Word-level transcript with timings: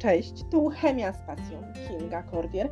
Cześć, 0.00 0.44
tu 0.50 0.68
Chemia 0.68 1.12
z 1.12 1.22
Pasją, 1.22 1.62
Kinga 1.88 2.22
Cordier. 2.22 2.68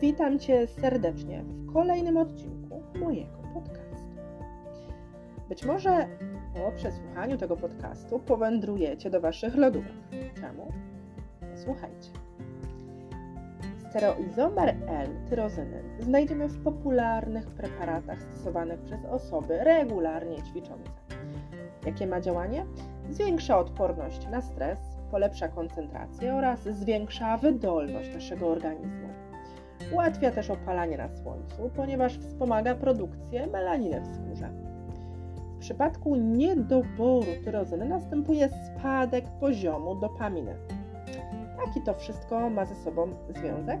Witam 0.00 0.38
Cię 0.38 0.66
serdecznie 0.66 1.42
w 1.42 1.72
kolejnym 1.72 2.16
odcinku 2.16 2.82
mojego 3.00 3.38
podcastu. 3.54 4.06
Być 5.48 5.64
może 5.64 6.08
po 6.54 6.72
przesłuchaniu 6.72 7.36
tego 7.36 7.56
podcastu 7.56 8.18
powędrujecie 8.18 9.10
do 9.10 9.20
Waszych 9.20 9.56
lodówek. 9.56 9.92
Czemu? 10.40 10.72
Słuchajcie. 11.54 12.10
Stereoizomer 13.90 14.76
L-tyrozyny 14.88 15.82
znajdziemy 16.00 16.48
w 16.48 16.64
popularnych 16.64 17.50
preparatach 17.50 18.22
stosowanych 18.22 18.80
przez 18.80 19.04
osoby 19.04 19.58
regularnie 19.64 20.42
ćwiczące. 20.42 20.90
Jakie 21.86 22.06
ma 22.06 22.20
działanie? 22.20 22.66
Zwiększa 23.10 23.58
odporność 23.58 24.28
na 24.28 24.42
stres, 24.42 24.93
polepsza 25.14 25.48
koncentrację 25.48 26.34
oraz 26.34 26.60
zwiększa 26.60 27.36
wydolność 27.36 28.14
naszego 28.14 28.48
organizmu. 28.48 29.08
Ułatwia 29.92 30.30
też 30.30 30.50
opalanie 30.50 30.96
na 30.96 31.08
słońcu, 31.08 31.70
ponieważ 31.76 32.18
wspomaga 32.18 32.74
produkcję 32.74 33.46
melaniny 33.46 34.00
w 34.00 34.06
skórze. 34.06 34.50
W 35.56 35.58
przypadku 35.58 36.16
niedoboru 36.16 37.26
tyrozyny 37.44 37.84
następuje 37.84 38.48
spadek 38.48 39.24
poziomu 39.40 39.94
dopaminy. 39.94 40.54
Jaki 41.66 41.80
to 41.80 41.94
wszystko 41.94 42.50
ma 42.50 42.64
ze 42.64 42.74
sobą 42.74 43.08
związek? 43.28 43.80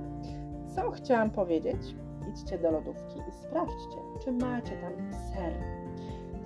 Co 0.74 0.90
chciałam 0.90 1.30
powiedzieć? 1.30 1.96
Idźcie 2.30 2.58
do 2.58 2.70
lodówki 2.70 3.18
i 3.28 3.32
sprawdźcie, 3.32 3.98
czy 4.24 4.32
macie 4.32 4.76
tam 4.76 4.92
ser. 5.12 5.83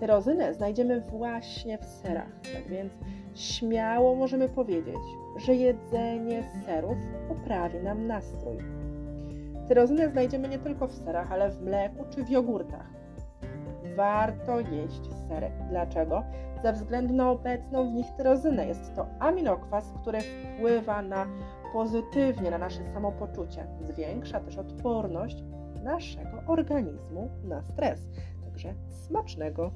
Tyrozynę 0.00 0.54
znajdziemy 0.54 1.00
właśnie 1.00 1.78
w 1.78 1.84
serach, 1.84 2.40
tak 2.54 2.68
więc 2.68 2.92
śmiało 3.34 4.14
możemy 4.14 4.48
powiedzieć, 4.48 4.98
że 5.36 5.54
jedzenie 5.54 6.42
serów 6.66 6.96
poprawi 7.28 7.78
nam 7.78 8.06
nastrój. 8.06 8.56
Tyrozynę 9.68 10.08
znajdziemy 10.08 10.48
nie 10.48 10.58
tylko 10.58 10.86
w 10.86 10.92
serach, 10.92 11.32
ale 11.32 11.50
w 11.50 11.62
mleku 11.62 12.04
czy 12.10 12.24
w 12.24 12.30
jogurtach. 12.30 12.86
Warto 13.96 14.60
jeść 14.60 15.00
serek. 15.28 15.52
Dlaczego? 15.70 16.22
Ze 16.62 16.72
względu 16.72 17.14
na 17.14 17.30
obecną 17.30 17.90
w 17.90 17.94
nich 17.94 18.06
tyrozynę. 18.16 18.66
Jest 18.66 18.94
to 18.94 19.06
aminokwas, 19.18 19.92
który 20.00 20.18
wpływa 20.20 21.02
na 21.02 21.26
pozytywnie 21.72 22.50
na 22.50 22.58
nasze 22.58 22.86
samopoczucie. 22.86 23.66
Zwiększa 23.80 24.40
też 24.40 24.58
odporność 24.58 25.44
naszego 25.82 26.42
organizmu 26.46 27.30
na 27.44 27.62
stres. 27.62 28.00
Także 28.58 28.74
smacznego! 29.06 29.70